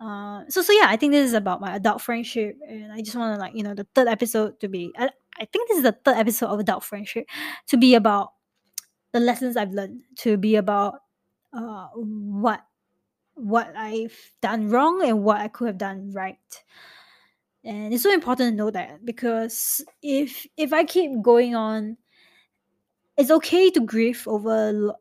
Uh, 0.00 0.42
so 0.48 0.62
so 0.62 0.72
yeah, 0.72 0.86
I 0.88 0.96
think 0.96 1.12
this 1.12 1.26
is 1.26 1.34
about 1.34 1.60
my 1.60 1.74
adult 1.76 2.00
friendship, 2.00 2.56
and 2.68 2.92
I 2.92 3.00
just 3.00 3.16
want 3.16 3.34
to 3.36 3.40
like 3.40 3.54
you 3.54 3.62
know 3.62 3.74
the 3.74 3.86
third 3.94 4.08
episode 4.08 4.60
to 4.60 4.68
be. 4.68 4.92
I, 4.96 5.10
I 5.38 5.44
think 5.46 5.68
this 5.68 5.78
is 5.78 5.84
the 5.84 5.96
third 6.04 6.16
episode 6.16 6.46
of 6.48 6.60
adult 6.60 6.84
friendship 6.84 7.26
to 7.68 7.76
be 7.76 7.94
about 7.94 8.32
the 9.12 9.20
lessons 9.20 9.56
I've 9.56 9.72
learned, 9.72 10.02
to 10.18 10.36
be 10.36 10.56
about 10.56 11.00
uh, 11.52 11.88
what 11.94 12.60
what 13.34 13.72
I've 13.76 14.16
done 14.42 14.68
wrong 14.70 15.02
and 15.02 15.24
what 15.24 15.40
I 15.40 15.48
could 15.48 15.68
have 15.68 15.78
done 15.78 16.12
right. 16.12 16.38
and 17.64 17.94
it's 17.94 18.02
so 18.02 18.12
important 18.12 18.52
to 18.52 18.56
know 18.56 18.70
that 18.70 19.04
because 19.04 19.84
if 20.02 20.46
if 20.56 20.72
i 20.72 20.84
keep 20.84 21.22
going 21.22 21.54
on 21.54 21.96
it's 23.16 23.30
okay 23.30 23.70
to 23.70 23.80
grieve 23.80 24.22
over 24.26 24.94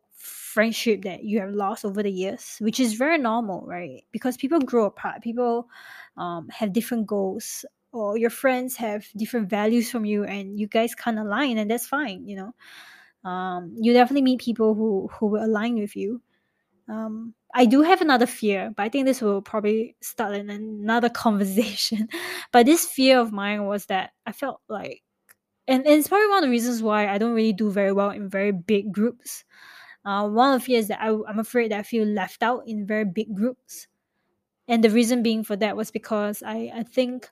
friendship 0.53 1.01
that 1.03 1.23
you 1.23 1.39
have 1.39 1.51
lost 1.51 1.85
over 1.85 2.03
the 2.03 2.11
years 2.11 2.57
which 2.59 2.79
is 2.79 2.93
very 2.93 3.17
normal 3.17 3.65
right 3.65 4.03
because 4.11 4.37
people 4.37 4.59
grow 4.59 4.85
apart 4.85 5.21
people 5.21 5.67
um, 6.17 6.47
have 6.49 6.73
different 6.73 7.07
goals 7.07 7.65
or 7.91 8.17
your 8.17 8.29
friends 8.29 8.75
have 8.75 9.05
different 9.15 9.49
values 9.49 9.89
from 9.89 10.05
you 10.05 10.23
and 10.23 10.59
you 10.59 10.67
guys 10.67 10.95
can't 10.95 11.19
align 11.19 11.57
and 11.57 11.69
that's 11.69 11.87
fine 11.87 12.27
you 12.27 12.35
know 12.35 12.53
um, 13.29 13.73
you 13.79 13.93
definitely 13.93 14.21
meet 14.21 14.41
people 14.41 14.73
who 14.75 15.09
who 15.13 15.27
will 15.27 15.43
align 15.43 15.75
with 15.75 15.95
you 15.95 16.21
um, 16.89 17.33
I 17.53 17.65
do 17.65 17.81
have 17.81 18.01
another 18.01 18.25
fear, 18.25 18.73
but 18.75 18.83
I 18.83 18.89
think 18.89 19.05
this 19.05 19.21
will 19.21 19.41
probably 19.41 19.95
start 20.01 20.35
in 20.35 20.49
another 20.49 21.09
conversation. 21.23 22.07
but 22.51 22.65
this 22.65 22.85
fear 22.85 23.19
of 23.19 23.31
mine 23.31 23.65
was 23.65 23.85
that 23.87 24.11
I 24.25 24.31
felt 24.31 24.61
like, 24.67 25.01
and, 25.67 25.85
and 25.85 25.95
it's 25.99 26.07
probably 26.07 26.27
one 26.27 26.39
of 26.39 26.43
the 26.43 26.49
reasons 26.49 26.81
why 26.81 27.07
I 27.07 27.17
don't 27.17 27.33
really 27.33 27.53
do 27.53 27.71
very 27.71 27.93
well 27.93 28.09
in 28.09 28.29
very 28.29 28.51
big 28.51 28.91
groups. 28.91 29.45
Uh, 30.05 30.27
one 30.27 30.53
of 30.53 30.61
the 30.61 30.65
fears 30.65 30.87
that 30.87 31.01
I, 31.01 31.15
I'm 31.27 31.39
afraid 31.39 31.71
that 31.71 31.79
I 31.79 31.83
feel 31.83 32.05
left 32.05 32.43
out 32.43 32.63
in 32.67 32.85
very 32.85 33.05
big 33.05 33.33
groups. 33.33 33.87
And 34.67 34.83
the 34.83 34.89
reason 34.89 35.23
being 35.23 35.43
for 35.43 35.55
that 35.57 35.77
was 35.77 35.91
because 35.91 36.43
I, 36.45 36.71
I 36.73 36.83
think 36.83 37.29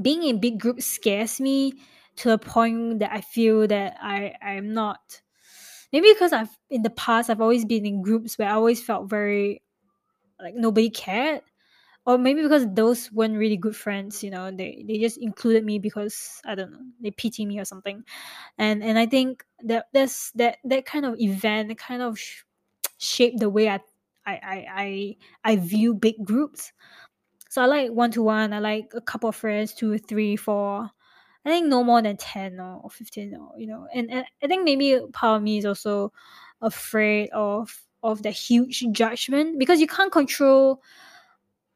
being 0.00 0.22
in 0.22 0.40
big 0.40 0.58
groups 0.58 0.86
scares 0.86 1.40
me 1.40 1.74
to 2.16 2.32
a 2.32 2.38
point 2.38 3.00
that 3.00 3.12
I 3.12 3.20
feel 3.20 3.66
that 3.66 3.96
I, 4.00 4.34
I'm 4.42 4.72
not 4.72 5.20
maybe 5.92 6.12
because 6.12 6.32
I've 6.32 6.56
in 6.70 6.82
the 6.82 6.90
past 6.90 7.30
I've 7.30 7.40
always 7.40 7.64
been 7.64 7.86
in 7.86 8.02
groups 8.02 8.38
where 8.38 8.48
I 8.48 8.52
always 8.52 8.82
felt 8.82 9.08
very 9.08 9.62
like 10.40 10.54
nobody 10.54 10.90
cared. 10.90 11.42
Or 12.06 12.18
maybe 12.18 12.42
because 12.42 12.66
those 12.74 13.10
weren't 13.12 13.38
really 13.38 13.56
good 13.56 13.74
friends, 13.74 14.22
you 14.22 14.30
know, 14.30 14.50
they, 14.50 14.84
they 14.86 14.98
just 14.98 15.16
included 15.16 15.64
me 15.64 15.78
because 15.78 16.42
I 16.44 16.54
don't 16.54 16.70
know, 16.72 16.84
they 17.00 17.10
pity 17.10 17.46
me 17.46 17.58
or 17.60 17.64
something, 17.64 18.04
and 18.58 18.82
and 18.82 18.98
I 18.98 19.06
think 19.06 19.44
that 19.64 19.86
that's 19.92 20.32
that 20.32 20.58
that 20.64 20.86
kind 20.86 21.06
of 21.06 21.20
event 21.20 21.78
kind 21.78 22.02
of 22.02 22.18
sh- 22.18 22.42
shaped 22.98 23.40
the 23.40 23.50
way 23.50 23.68
I 23.70 23.80
I 24.26 24.34
I 24.34 24.66
I, 24.74 25.16
I 25.52 25.56
view 25.56 25.94
big 25.94 26.24
groups. 26.24 26.72
So 27.48 27.62
I 27.62 27.66
like 27.66 27.90
one 27.92 28.10
to 28.12 28.22
one. 28.22 28.52
I 28.52 28.58
like 28.58 28.92
a 28.94 29.00
couple 29.00 29.28
of 29.28 29.36
friends, 29.36 29.74
two, 29.74 29.98
three, 29.98 30.36
four, 30.36 30.90
I 31.44 31.50
think 31.50 31.68
no 31.68 31.84
more 31.84 32.02
than 32.02 32.16
10 32.16 32.60
or 32.60 32.90
15 32.90 33.36
or 33.36 33.58
you 33.58 33.66
know 33.68 33.88
and, 33.94 34.10
and 34.10 34.26
I 34.42 34.48
think 34.48 34.64
maybe 34.64 34.98
part 35.12 35.38
of 35.38 35.42
me 35.44 35.58
is 35.58 35.66
also 35.66 36.12
afraid 36.62 37.30
of 37.32 37.82
of 38.02 38.22
the 38.24 38.30
huge 38.30 38.84
judgment 38.92 39.58
because 39.58 39.80
you 39.80 39.86
can't 39.88 40.12
control 40.12 40.82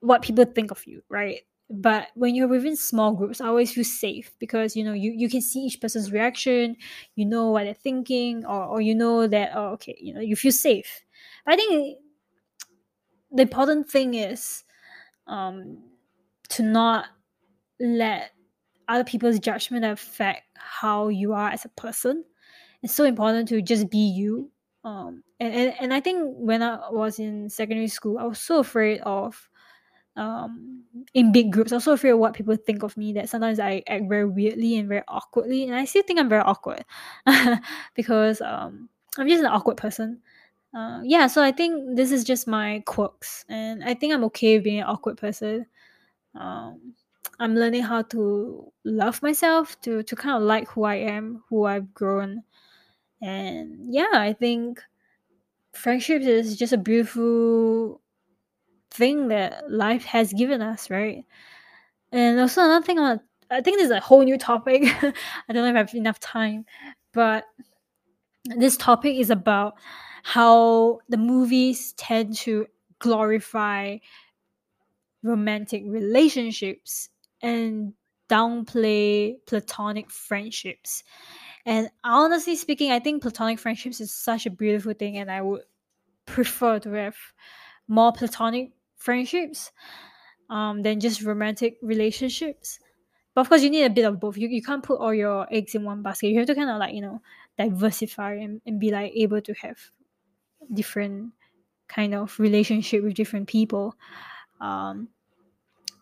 what 0.01 0.23
people 0.23 0.45
think 0.45 0.71
of 0.71 0.87
you 0.87 1.03
right 1.09 1.41
but 1.71 2.09
when 2.15 2.35
you're 2.35 2.49
within 2.49 2.77
small 2.77 3.13
groups 3.13 3.41
i 3.41 3.47
always 3.47 3.73
feel 3.73 3.85
safe 3.85 4.35
because 4.39 4.75
you 4.77 4.85
know 4.85 4.93
you, 4.93 5.13
you 5.17 5.29
can 5.29 5.41
see 5.41 5.61
each 5.61 5.81
person's 5.81 6.13
reaction 6.13 6.77
you 7.15 7.27
know 7.27 7.51
what 7.51 7.65
they're 7.65 7.75
thinking 7.75 8.45
or, 8.47 8.65
or 8.65 8.81
you 8.81 8.95
know 8.95 9.27
that 9.27 9.51
oh, 9.55 9.69
okay 9.69 9.97
you 10.01 10.15
know 10.15 10.21
you 10.21 10.37
feel 10.37 10.53
safe 10.53 11.05
i 11.47 11.55
think 11.57 11.99
the 13.33 13.43
important 13.43 13.89
thing 13.91 14.15
is 14.15 14.65
um 15.27 15.79
to 16.49 16.63
not 16.63 17.07
let 17.81 18.33
other 18.89 19.05
people's 19.05 19.39
judgment 19.39 19.85
affect 19.85 20.43
how 20.55 21.09
you 21.09 21.33
are 21.33 21.51
as 21.51 21.65
a 21.65 21.69
person. 21.71 22.25
It's 22.83 22.95
so 22.95 23.05
important 23.05 23.49
to 23.49 23.61
just 23.63 23.91
be 23.91 23.99
you. 23.99 24.51
Um, 24.85 25.23
and, 25.39 25.55
and, 25.55 25.75
and 25.81 25.95
I 25.95 26.01
think 26.01 26.35
when 26.37 26.63
I 26.63 26.91
was 26.91 27.19
in 27.19 27.51
secondary 27.51 27.89
school, 27.89 28.19
I 28.19 28.25
was 28.25 28.41
so 28.41 28.61
afraid 28.61 29.01
of 29.03 29.49
um, 30.19 30.83
in 31.15 31.33
big 31.33 31.53
groups. 31.53 31.73
I 31.73 31.77
was 31.77 31.85
so 31.85 31.93
afraid 31.93 32.11
of 32.11 32.19
what 32.19 32.35
people 32.35 32.57
think 32.57 32.83
of 32.83 32.97
me 32.97 33.13
that 33.15 33.29
sometimes 33.29 33.61
I 33.61 33.83
act 33.87 34.09
very 34.09 34.27
weirdly 34.27 34.77
and 34.77 34.89
very 34.89 35.03
awkwardly. 35.09 35.65
And 35.65 35.75
I 35.75 35.85
still 35.85 36.03
think 36.03 36.19
I'm 36.19 36.29
very 36.29 36.43
awkward 36.43 36.85
because 37.95 38.41
um, 38.41 38.89
I'm 39.17 39.29
just 39.29 39.41
an 39.41 39.47
awkward 39.47 39.77
person. 39.77 40.21
Uh, 40.75 41.01
yeah, 41.03 41.27
so 41.29 41.43
I 41.43 41.53
think 41.53 41.97
this 41.97 42.13
is 42.13 42.25
just 42.25 42.47
my 42.47 42.83
quirks, 42.85 43.47
and 43.49 43.83
I 43.83 43.95
think 43.95 44.13
I'm 44.13 44.25
okay 44.25 44.59
being 44.59 44.81
an 44.81 44.87
awkward 44.87 45.17
person. 45.17 45.65
Um, 46.35 46.93
I'm 47.41 47.55
learning 47.55 47.83
how 47.85 48.03
to 48.03 48.71
love 48.85 49.23
myself, 49.23 49.81
to 49.83 50.03
to 50.03 50.15
kind 50.15 50.37
of 50.37 50.43
like 50.43 50.69
who 50.69 50.85
I 50.85 50.97
am, 50.97 51.43
who 51.49 51.65
I've 51.65 51.95
grown. 51.95 52.43
And 53.23 53.95
yeah, 53.95 54.13
I 54.13 54.35
think 54.35 54.83
friendship 55.73 56.21
is 56.23 56.57
just 56.59 56.75
a 56.75 56.79
beautiful 56.79 58.03
thing 58.91 59.29
that 59.29 59.71
life 59.71 60.05
has 60.05 60.33
given 60.33 60.63
us, 60.63 60.91
right? 60.91 61.25
And 62.13 62.41
also 62.41 62.63
another 62.63 62.85
thing 62.87 62.99
I 62.99 63.19
I 63.51 63.63
think 63.63 63.79
this 63.79 63.87
is 63.87 63.91
a 63.93 64.01
whole 64.01 64.23
new 64.23 64.39
topic. 64.39 64.83
I 65.03 65.53
don't 65.53 65.65
know 65.65 65.71
if 65.71 65.75
I 65.77 65.79
have 65.79 65.95
enough 65.95 66.21
time, 66.21 66.67
but 67.15 67.45
this 68.45 68.77
topic 68.77 69.17
is 69.17 69.31
about 69.31 69.75
how 70.23 71.01
the 71.09 71.17
movies 71.17 71.93
tend 71.95 72.35
to 72.37 72.67
glorify 72.99 73.99
romantic 75.23 75.83
relationships 75.87 77.09
and 77.43 77.93
downplay 78.31 79.35
platonic 79.47 80.11
friendships. 80.11 81.03
And 81.67 81.91
honestly 82.05 82.57
speaking, 82.57 82.93
I 82.93 83.01
think 83.01 83.23
platonic 83.23 83.59
friendships 83.59 84.01
is 84.01 84.15
such 84.15 84.47
a 84.47 84.51
beautiful 84.51 84.95
thing, 84.95 85.19
and 85.19 85.31
I 85.31 85.43
would 85.43 85.63
prefer 86.27 86.79
to 86.81 86.93
have 86.93 87.17
more 87.89 88.13
platonic 88.13 88.73
friendships 88.99 89.73
um, 90.51 90.83
than 90.83 91.01
just 91.01 91.23
romantic 91.23 91.79
relationships. 91.83 92.79
But 93.35 93.43
of 93.43 93.49
course, 93.49 93.63
you 93.63 93.71
need 93.71 93.85
a 93.85 93.91
bit 93.91 94.05
of 94.05 94.21
both. 94.21 94.37
You, 94.37 94.49
you 94.49 94.63
can't 94.63 94.83
put 94.83 95.01
all 95.01 95.15
your 95.15 95.47
eggs 95.51 95.75
in 95.75 95.85
one 95.85 96.03
basket. 96.03 96.29
You 96.29 96.39
have 96.39 96.49
to 96.49 96.55
kind 96.55 96.71
of 96.71 96.79
like, 96.79 96.95
you 96.95 97.01
know, 97.01 97.23
diversify 97.57 98.35
and, 98.35 98.61
and 98.67 98.81
be 98.81 98.91
like 98.91 99.13
able 99.15 99.41
to 99.41 99.55
have 99.55 99.79
different 100.73 101.33
kind 101.89 102.15
of 102.15 102.39
relationship 102.39 103.03
with 103.03 103.15
different 103.15 103.49
people. 103.49 103.95
Um, 104.61 105.09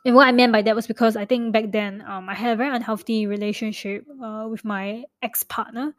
and 0.04 0.14
what 0.14 0.28
I 0.28 0.32
meant 0.32 0.52
by 0.52 0.62
that 0.62 0.76
was 0.76 0.86
because 0.86 1.16
I 1.16 1.24
think 1.24 1.52
back 1.52 1.72
then 1.72 2.02
um, 2.06 2.28
I 2.28 2.34
had 2.34 2.52
a 2.52 2.56
very 2.56 2.74
unhealthy 2.74 3.26
relationship 3.26 4.06
uh, 4.22 4.46
with 4.48 4.64
my 4.64 5.04
ex 5.20 5.42
partner, 5.42 5.94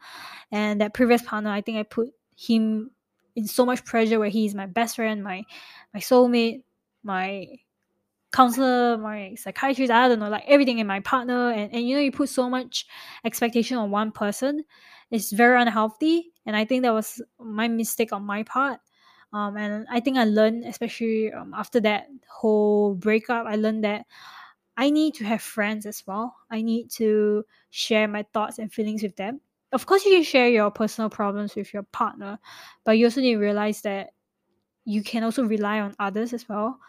and 0.50 0.80
that 0.80 0.94
previous 0.94 1.22
partner 1.22 1.50
I 1.50 1.60
think 1.60 1.78
I 1.78 1.84
put 1.84 2.14
him 2.38 2.92
in 3.36 3.48
so 3.48 3.66
much 3.66 3.84
pressure 3.84 4.18
where 4.18 4.30
he's 4.30 4.56
my 4.56 4.66
best 4.66 4.96
friend, 4.96 5.24
my 5.24 5.44
my 5.94 6.00
soulmate, 6.00 6.64
my 7.08 7.48
counselor, 8.34 8.98
my 8.98 9.36
psychiatrist. 9.36 9.92
I 9.92 10.08
don't 10.08 10.20
know, 10.20 10.30
like 10.30 10.46
everything 10.48 10.80
in 10.80 10.88
my 10.88 11.00
partner, 11.00 11.52
and 11.52 11.74
and 11.74 11.88
you 11.88 11.96
know 11.96 12.02
you 12.02 12.12
put 12.12 12.30
so 12.30 12.50
much 12.50 12.86
expectation 13.26 13.78
on 13.78 13.92
one 13.92 14.12
person, 14.12 14.64
it's 15.12 15.32
very 15.32 15.60
unhealthy, 15.62 16.34
and 16.46 16.56
I 16.56 16.66
think 16.66 16.84
that 16.84 16.94
was 16.94 17.22
my 17.40 17.68
mistake 17.68 18.14
on 18.14 18.24
my 18.24 18.44
part 18.44 18.80
um, 19.34 19.58
and 19.58 19.86
I 19.90 20.00
think 20.00 20.18
I 20.18 20.24
learned, 20.24 20.66
especially 20.66 21.32
um, 21.34 21.54
after 21.54 21.80
that 21.82 22.08
whole 22.30 22.96
breakup, 22.96 23.46
I 23.46 23.56
learned 23.56 23.84
that 23.84 24.06
I 24.78 24.90
need 24.90 25.16
to 25.16 25.26
have 25.26 25.42
friends 25.42 25.86
as 25.86 26.04
well. 26.08 26.36
I 26.50 26.62
need 26.62 26.90
to 26.92 27.44
share 27.70 28.08
my 28.08 28.24
thoughts 28.34 28.60
and 28.60 28.72
feelings 28.72 29.04
with 29.04 29.16
them. 29.16 29.42
Of 29.74 29.86
course, 29.86 30.06
you 30.06 30.12
can 30.12 30.24
share 30.24 30.48
your 30.48 30.72
personal 30.72 31.10
problems 31.10 31.56
with 31.56 31.74
your 31.74 31.84
partner, 31.84 32.40
but 32.86 32.98
you 32.98 33.06
also 33.06 33.20
need 33.20 33.34
to 33.34 33.40
realize 33.40 33.82
that 33.82 34.12
you 34.88 35.04
can 35.04 35.24
also 35.24 35.44
rely 35.46 35.82
on 35.82 35.96
others 36.00 36.34
as 36.34 36.50
well. 36.50 36.80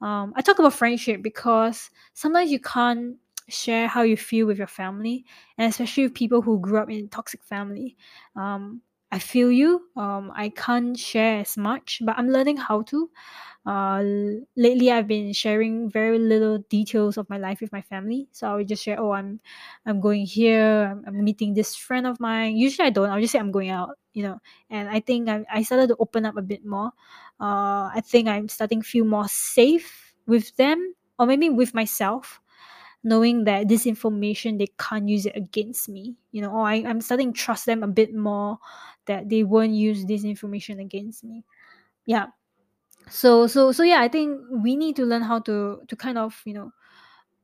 Um, 0.00 0.34
I 0.36 0.42
talk 0.42 0.58
about 0.58 0.74
friendship 0.74 1.22
because 1.22 1.90
sometimes 2.14 2.50
you 2.50 2.60
can't 2.60 3.16
share 3.48 3.88
how 3.88 4.02
you 4.02 4.16
feel 4.16 4.46
with 4.46 4.58
your 4.58 4.66
family, 4.68 5.24
and 5.58 5.70
especially 5.70 6.04
with 6.04 6.14
people 6.14 6.42
who 6.42 6.60
grew 6.60 6.78
up 6.78 6.90
in 6.90 7.08
toxic 7.08 7.42
family. 7.44 7.96
Um, 8.36 8.82
I 9.12 9.18
feel 9.18 9.50
you. 9.50 9.82
Um, 9.96 10.32
I 10.34 10.48
can't 10.50 10.98
share 10.98 11.40
as 11.40 11.56
much, 11.56 12.00
but 12.04 12.18
I'm 12.18 12.28
learning 12.30 12.56
how 12.56 12.82
to. 12.82 13.10
Uh, 13.64 14.02
lately, 14.56 14.90
I've 14.90 15.06
been 15.06 15.32
sharing 15.32 15.88
very 15.88 16.18
little 16.18 16.58
details 16.68 17.16
of 17.16 17.30
my 17.30 17.38
life 17.38 17.60
with 17.60 17.72
my 17.72 17.80
family. 17.80 18.28
So 18.32 18.48
I 18.48 18.54
would 18.56 18.68
just 18.68 18.82
share, 18.82 19.00
oh, 19.00 19.12
I'm, 19.12 19.40
I'm 19.86 20.00
going 20.00 20.26
here. 20.26 20.90
I'm, 20.90 21.04
I'm 21.06 21.24
meeting 21.24 21.54
this 21.54 21.74
friend 21.76 22.06
of 22.06 22.20
mine. 22.20 22.56
Usually, 22.56 22.88
I 22.88 22.90
don't. 22.90 23.08
I'll 23.08 23.20
just 23.20 23.32
say 23.32 23.38
I'm 23.38 23.52
going 23.52 23.70
out. 23.70 23.96
You 24.12 24.22
know, 24.24 24.38
and 24.70 24.88
I 24.88 25.00
think 25.00 25.28
I, 25.28 25.44
I 25.52 25.62
started 25.62 25.88
to 25.88 25.96
open 25.98 26.24
up 26.26 26.36
a 26.36 26.42
bit 26.42 26.64
more. 26.64 26.92
Uh, 27.40 27.90
I 27.94 28.00
think 28.04 28.28
I'm 28.28 28.48
starting 28.48 28.82
to 28.82 28.86
feel 28.86 29.04
more 29.04 29.28
safe 29.28 30.14
with 30.26 30.54
them, 30.56 30.94
or 31.18 31.26
maybe 31.26 31.50
with 31.50 31.74
myself 31.74 32.40
knowing 33.04 33.44
that 33.44 33.68
this 33.68 33.86
information 33.86 34.58
they 34.58 34.68
can't 34.78 35.08
use 35.08 35.26
it 35.26 35.36
against 35.36 35.88
me. 35.88 36.16
You 36.32 36.42
know 36.42 36.50
or 36.50 36.66
I, 36.66 36.76
i'm 36.86 37.00
starting 37.00 37.32
to 37.32 37.38
trust 37.38 37.66
them 37.66 37.82
a 37.82 37.88
bit 37.88 38.14
more 38.14 38.58
that 39.06 39.28
they 39.28 39.44
won't 39.44 39.72
use 39.72 40.04
this 40.06 40.24
information 40.24 40.80
against 40.80 41.22
me. 41.22 41.44
Yeah. 42.06 42.26
So 43.10 43.46
so 43.46 43.70
so 43.70 43.82
yeah 43.82 44.00
i 44.00 44.08
think 44.08 44.40
we 44.50 44.76
need 44.76 44.96
to 44.96 45.04
learn 45.04 45.22
how 45.22 45.38
to 45.40 45.82
to 45.86 45.96
kind 45.96 46.16
of 46.18 46.40
you 46.44 46.54
know 46.54 46.72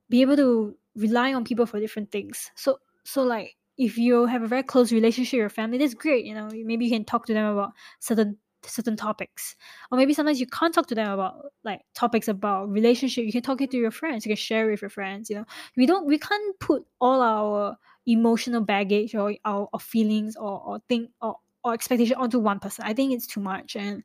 be 0.09 0.23
able 0.23 0.37
to 0.37 0.75
rely 0.97 1.35
on 1.35 1.45
people 1.45 1.67
for 1.67 1.79
different 1.79 2.11
things. 2.11 2.51
So 2.57 2.81
so 3.05 3.23
like 3.23 3.57
if 3.77 3.97
you 3.97 4.27
have 4.27 4.43
a 4.43 4.49
very 4.49 4.63
close 4.63 4.93
relationship 4.93 5.35
with 5.39 5.41
your 5.41 5.49
family 5.51 5.79
that's 5.79 5.95
great 5.95 6.25
you 6.25 6.35
know. 6.35 6.49
Maybe 6.49 6.87
you 6.87 6.91
can 6.91 7.05
talk 7.05 7.27
to 7.27 7.35
them 7.35 7.47
about 7.53 7.73
certain 8.01 8.39
certain 8.65 8.97
topics. 8.97 9.57
Or 9.91 9.99
maybe 9.99 10.15
sometimes 10.15 10.41
you 10.41 10.47
can't 10.47 10.75
talk 10.75 10.87
to 10.89 10.95
them 10.95 11.11
about 11.11 11.47
like 11.65 11.83
topics 11.95 12.29
about 12.29 12.69
relationship. 12.71 13.25
You 13.25 13.33
can 13.33 13.43
talk 13.43 13.61
it 13.61 13.71
to 13.73 13.77
your 13.79 13.91
friends. 13.91 14.25
You 14.25 14.31
can 14.31 14.37
share 14.37 14.69
with 14.69 14.83
your 14.83 14.91
friends 14.91 15.31
you 15.31 15.37
know. 15.37 15.45
We 15.77 15.87
don't 15.87 16.07
we 16.07 16.19
can't 16.19 16.59
put 16.61 16.85
all 17.01 17.23
our 17.23 17.77
emotional 18.07 18.61
baggage 18.61 19.15
or 19.15 19.35
our, 19.45 19.69
feelings 19.79 20.37
or 20.37 20.61
or 20.65 20.81
think 20.89 21.11
or, 21.21 21.37
or 21.65 21.75
expectation 21.75 22.17
onto 22.17 22.39
one 22.39 22.59
person. 22.61 22.85
I 22.87 22.95
think 22.95 23.13
it's 23.13 23.27
too 23.27 23.41
much. 23.41 23.77
And 23.77 24.03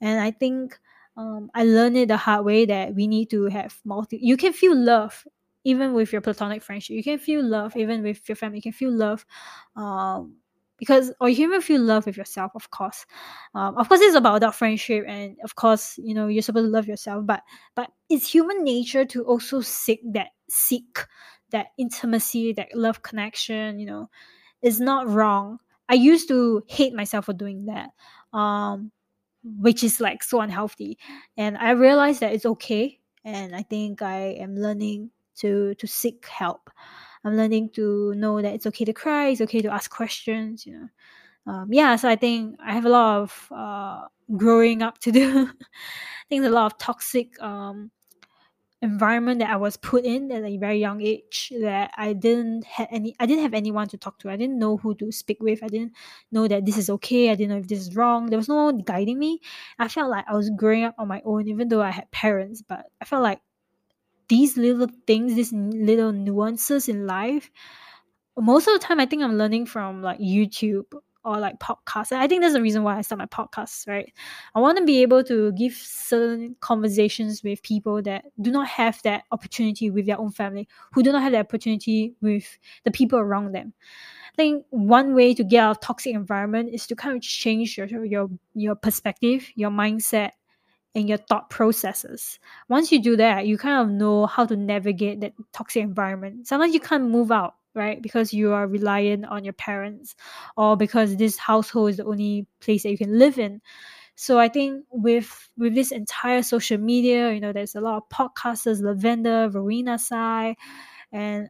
and 0.00 0.20
i 0.20 0.30
think 0.30 0.78
um, 1.16 1.50
i 1.54 1.64
learned 1.64 1.96
it 1.96 2.06
the 2.06 2.16
hard 2.16 2.44
way 2.44 2.64
that 2.64 2.94
we 2.94 3.08
need 3.08 3.28
to 3.28 3.46
have 3.46 3.74
multi 3.84 4.16
you 4.22 4.36
can 4.36 4.52
feel 4.52 4.76
love 4.76 5.26
even 5.64 5.92
with 5.92 6.12
your 6.12 6.20
platonic 6.22 6.62
friendship. 6.62 6.96
You 6.96 7.02
can 7.04 7.18
feel 7.18 7.44
love 7.44 7.76
even 7.76 8.02
with 8.02 8.26
your 8.28 8.36
family. 8.36 8.58
You 8.58 8.62
can 8.62 8.72
feel 8.72 8.90
love 8.90 9.26
um, 9.76 10.36
because 10.78 11.12
or 11.20 11.28
you 11.28 11.48
even 11.48 11.60
feel 11.60 11.80
love 11.82 12.06
with 12.06 12.16
yourself 12.16 12.52
of 12.54 12.70
course. 12.70 13.04
Um, 13.54 13.76
of 13.76 13.88
course 13.88 14.00
it's 14.00 14.16
about 14.16 14.40
that 14.40 14.54
friendship 14.54 15.04
and 15.08 15.36
of 15.44 15.54
course 15.56 15.98
you 15.98 16.14
know 16.14 16.28
you're 16.28 16.42
supposed 16.42 16.66
to 16.66 16.70
love 16.70 16.86
yourself 16.88 17.26
but 17.26 17.42
but 17.74 17.90
it's 18.08 18.30
human 18.30 18.64
nature 18.64 19.04
to 19.06 19.24
also 19.24 19.60
seek 19.60 20.00
that 20.12 20.28
seek 20.48 20.98
that 21.50 21.68
intimacy 21.78 22.52
that 22.54 22.68
love 22.74 23.02
connection 23.02 23.78
you 23.78 23.86
know. 23.86 24.08
Is 24.62 24.80
not 24.80 25.08
wrong. 25.08 25.60
I 25.88 25.94
used 25.94 26.28
to 26.28 26.64
hate 26.66 26.92
myself 26.94 27.26
for 27.26 27.32
doing 27.32 27.66
that 27.66 27.90
um 28.36 28.90
which 29.44 29.84
is 29.84 30.00
like 30.00 30.22
so 30.22 30.40
unhealthy. 30.40 30.98
And 31.36 31.56
i 31.58 31.70
realized 31.70 32.20
that 32.20 32.32
it's 32.34 32.46
okay 32.46 32.98
and 33.24 33.54
i 33.54 33.62
think 33.62 34.02
i 34.02 34.36
am 34.40 34.56
learning 34.56 35.10
to 35.36 35.74
to 35.76 35.86
seek 35.86 36.26
help 36.26 36.70
i'm 37.24 37.36
learning 37.36 37.68
to 37.70 38.14
know 38.14 38.40
that 38.40 38.54
it's 38.54 38.66
okay 38.66 38.84
to 38.84 38.92
cry 38.92 39.28
it's 39.28 39.40
okay 39.40 39.60
to 39.60 39.72
ask 39.72 39.90
questions 39.90 40.66
you 40.66 40.78
know 40.78 40.88
um, 41.52 41.68
yeah 41.72 41.96
so 41.96 42.08
i 42.08 42.16
think 42.16 42.56
i 42.64 42.72
have 42.72 42.84
a 42.84 42.88
lot 42.88 43.22
of 43.22 43.48
uh, 43.50 44.02
growing 44.36 44.82
up 44.82 44.98
to 44.98 45.12
do 45.12 45.40
i 45.48 46.24
think 46.28 46.42
there's 46.42 46.52
a 46.52 46.54
lot 46.54 46.72
of 46.72 46.78
toxic 46.78 47.40
um, 47.42 47.90
environment 48.82 49.40
that 49.40 49.50
I 49.50 49.56
was 49.56 49.76
put 49.76 50.04
in 50.04 50.30
at 50.30 50.44
a 50.44 50.56
very 50.56 50.78
young 50.78 51.02
age 51.02 51.52
that 51.60 51.90
I 51.96 52.12
didn't 52.12 52.64
have 52.64 52.88
any 52.90 53.14
I 53.18 53.26
didn't 53.26 53.42
have 53.42 53.54
anyone 53.54 53.88
to 53.88 53.98
talk 53.98 54.18
to. 54.20 54.30
I 54.30 54.36
didn't 54.36 54.58
know 54.58 54.76
who 54.76 54.94
to 54.96 55.10
speak 55.10 55.38
with. 55.42 55.62
I 55.62 55.68
didn't 55.68 55.92
know 56.30 56.46
that 56.46 56.64
this 56.64 56.76
is 56.76 56.88
okay. 56.90 57.30
I 57.30 57.34
didn't 57.34 57.50
know 57.50 57.58
if 57.58 57.68
this 57.68 57.80
is 57.80 57.96
wrong. 57.96 58.26
There 58.26 58.38
was 58.38 58.48
no 58.48 58.66
one 58.66 58.78
guiding 58.78 59.18
me. 59.18 59.40
I 59.78 59.88
felt 59.88 60.10
like 60.10 60.24
I 60.28 60.34
was 60.34 60.50
growing 60.50 60.84
up 60.84 60.94
on 60.98 61.08
my 61.08 61.22
own 61.24 61.48
even 61.48 61.68
though 61.68 61.82
I 61.82 61.90
had 61.90 62.10
parents, 62.12 62.62
but 62.62 62.86
I 63.00 63.04
felt 63.04 63.22
like 63.22 63.40
these 64.28 64.56
little 64.56 64.88
things, 65.06 65.34
these 65.34 65.52
little 65.52 66.12
nuances 66.12 66.88
in 66.88 67.06
life, 67.06 67.50
most 68.36 68.68
of 68.68 68.74
the 68.74 68.78
time 68.78 69.00
I 69.00 69.06
think 69.06 69.22
I'm 69.22 69.36
learning 69.36 69.66
from 69.66 70.02
like 70.02 70.18
YouTube 70.20 70.84
or 71.24 71.38
like 71.38 71.58
podcasts. 71.58 72.12
I 72.12 72.26
think 72.26 72.42
that's 72.42 72.54
the 72.54 72.62
reason 72.62 72.82
why 72.82 72.96
I 72.96 73.02
start 73.02 73.18
my 73.18 73.26
podcast, 73.26 73.86
right? 73.86 74.12
I 74.54 74.60
want 74.60 74.78
to 74.78 74.84
be 74.84 75.02
able 75.02 75.24
to 75.24 75.52
give 75.52 75.74
certain 75.74 76.56
conversations 76.60 77.42
with 77.42 77.62
people 77.62 78.00
that 78.02 78.24
do 78.40 78.50
not 78.50 78.68
have 78.68 79.00
that 79.02 79.24
opportunity 79.32 79.90
with 79.90 80.06
their 80.06 80.18
own 80.18 80.30
family, 80.30 80.68
who 80.92 81.02
do 81.02 81.12
not 81.12 81.22
have 81.22 81.32
that 81.32 81.40
opportunity 81.40 82.14
with 82.20 82.58
the 82.84 82.90
people 82.90 83.18
around 83.18 83.52
them. 83.52 83.74
I 84.32 84.36
think 84.36 84.64
one 84.70 85.14
way 85.14 85.34
to 85.34 85.42
get 85.42 85.64
out 85.64 85.70
of 85.72 85.80
toxic 85.80 86.14
environment 86.14 86.70
is 86.72 86.86
to 86.86 86.96
kind 86.96 87.16
of 87.16 87.22
change 87.22 87.76
your 87.76 87.88
your 88.04 88.30
your 88.54 88.76
perspective, 88.76 89.48
your 89.56 89.70
mindset, 89.70 90.30
and 90.94 91.08
your 91.08 91.18
thought 91.18 91.50
processes. 91.50 92.38
Once 92.68 92.90
you 92.90 93.00
do 93.02 93.16
that, 93.16 93.46
you 93.46 93.58
kind 93.58 93.80
of 93.82 93.94
know 93.94 94.26
how 94.26 94.44
to 94.46 94.56
navigate 94.56 95.20
that 95.20 95.34
toxic 95.52 95.82
environment. 95.82 96.46
Sometimes 96.48 96.74
you 96.74 96.80
can't 96.80 97.10
move 97.10 97.30
out 97.30 97.54
right? 97.74 98.02
Because 98.02 98.32
you 98.32 98.52
are 98.52 98.66
reliant 98.66 99.24
on 99.26 99.44
your 99.44 99.52
parents 99.52 100.16
or 100.56 100.76
because 100.76 101.16
this 101.16 101.38
household 101.38 101.90
is 101.90 101.96
the 101.98 102.04
only 102.04 102.46
place 102.60 102.82
that 102.82 102.90
you 102.90 102.98
can 102.98 103.18
live 103.18 103.38
in. 103.38 103.60
So 104.16 104.38
I 104.38 104.48
think 104.48 104.84
with 104.90 105.48
with 105.56 105.74
this 105.76 105.92
entire 105.92 106.42
social 106.42 106.78
media, 106.78 107.32
you 107.32 107.40
know, 107.40 107.52
there's 107.52 107.76
a 107.76 107.80
lot 107.80 108.02
of 108.02 108.08
podcasters, 108.08 108.82
Lavender, 108.82 109.48
Rowena 109.48 109.96
Tsai, 109.96 110.56
and 111.12 111.48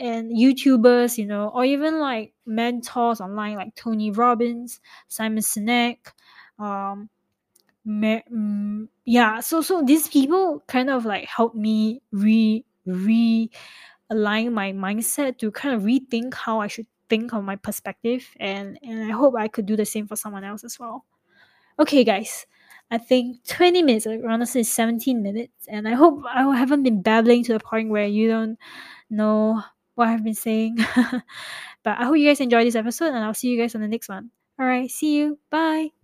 and 0.00 0.32
YouTubers, 0.32 1.16
you 1.16 1.26
know, 1.26 1.48
or 1.54 1.64
even 1.64 2.00
like 2.00 2.32
mentors 2.44 3.20
online 3.20 3.56
like 3.56 3.74
Tony 3.76 4.10
Robbins, 4.10 4.80
Simon 5.06 5.42
Sinek, 5.42 5.98
um, 6.58 7.08
Mm, 7.88 8.88
yeah. 9.06 9.40
So 9.40 9.62
so 9.62 9.82
these 9.82 10.08
people 10.08 10.62
kind 10.66 10.90
of 10.90 11.04
like 11.06 11.26
help 11.26 11.54
me 11.54 12.02
re 12.12 12.64
re 12.86 13.50
align 14.10 14.52
my 14.52 14.72
mindset 14.72 15.38
to 15.38 15.50
kind 15.50 15.74
of 15.74 15.82
rethink 15.82 16.34
how 16.34 16.60
I 16.60 16.66
should 16.66 16.86
think 17.08 17.32
of 17.32 17.44
my 17.44 17.56
perspective 17.56 18.28
and 18.38 18.78
and 18.82 19.04
I 19.04 19.14
hope 19.14 19.34
I 19.36 19.48
could 19.48 19.66
do 19.66 19.76
the 19.76 19.86
same 19.86 20.06
for 20.06 20.16
someone 20.16 20.44
else 20.44 20.64
as 20.64 20.78
well. 20.78 21.04
Okay 21.78 22.04
guys, 22.04 22.46
I 22.90 22.98
think 22.98 23.44
20 23.46 23.82
minutes, 23.82 24.06
honestly 24.06 24.64
17 24.64 25.22
minutes, 25.22 25.66
and 25.68 25.88
I 25.88 25.94
hope 25.94 26.24
I 26.28 26.42
haven't 26.56 26.82
been 26.82 27.02
babbling 27.02 27.44
to 27.44 27.52
the 27.54 27.60
point 27.60 27.90
where 27.90 28.06
you 28.06 28.28
don't 28.28 28.58
know 29.10 29.62
what 29.94 30.08
I've 30.08 30.24
been 30.24 30.34
saying. 30.34 30.78
but 31.84 31.98
I 31.98 32.04
hope 32.04 32.16
you 32.16 32.28
guys 32.28 32.40
enjoyed 32.40 32.66
this 32.66 32.76
episode 32.76 33.08
and 33.14 33.18
I'll 33.18 33.34
see 33.34 33.48
you 33.48 33.60
guys 33.60 33.74
on 33.74 33.80
the 33.82 33.88
next 33.88 34.08
one. 34.08 34.30
Alright, 34.60 34.90
see 34.90 35.16
you. 35.16 35.38
Bye. 35.50 35.97